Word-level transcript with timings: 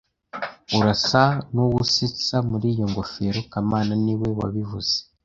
Urasa 0.77 1.23
nuwusetsa 1.53 2.35
muri 2.49 2.65
iyo 2.73 2.85
ngofero 2.91 3.39
kamana 3.51 3.93
niwe 4.03 4.27
wabivuze 4.39 4.95